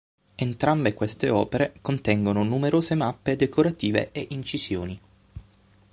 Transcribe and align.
Entrambe 0.35 0.95
queste 0.95 1.29
opere 1.29 1.75
contengono 1.79 2.41
numerose 2.41 2.95
mappe 2.95 3.35
decorative 3.35 4.09
e 4.11 4.25
incisioni. 4.31 4.99